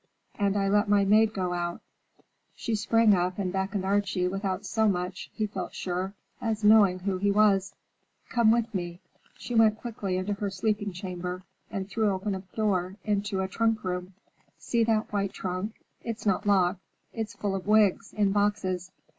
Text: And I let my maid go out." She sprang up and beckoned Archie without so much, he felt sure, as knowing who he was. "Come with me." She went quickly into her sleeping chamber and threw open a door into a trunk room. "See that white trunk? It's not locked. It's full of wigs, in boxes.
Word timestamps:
And 0.33 0.57
I 0.57 0.67
let 0.67 0.89
my 0.89 1.05
maid 1.05 1.31
go 1.31 1.53
out." 1.53 1.79
She 2.55 2.73
sprang 2.73 3.13
up 3.13 3.37
and 3.37 3.53
beckoned 3.53 3.85
Archie 3.85 4.27
without 4.27 4.65
so 4.65 4.87
much, 4.89 5.29
he 5.31 5.45
felt 5.45 5.75
sure, 5.75 6.15
as 6.41 6.63
knowing 6.63 6.97
who 6.97 7.19
he 7.19 7.29
was. 7.29 7.75
"Come 8.27 8.49
with 8.49 8.73
me." 8.73 8.99
She 9.37 9.53
went 9.53 9.77
quickly 9.77 10.17
into 10.17 10.33
her 10.33 10.49
sleeping 10.49 10.91
chamber 10.91 11.43
and 11.69 11.87
threw 11.87 12.09
open 12.09 12.33
a 12.33 12.41
door 12.55 12.95
into 13.03 13.41
a 13.41 13.47
trunk 13.47 13.83
room. 13.83 14.15
"See 14.57 14.83
that 14.85 15.13
white 15.13 15.33
trunk? 15.33 15.75
It's 16.03 16.25
not 16.25 16.47
locked. 16.47 16.81
It's 17.13 17.35
full 17.35 17.53
of 17.53 17.67
wigs, 17.67 18.11
in 18.11 18.31
boxes. 18.31 18.91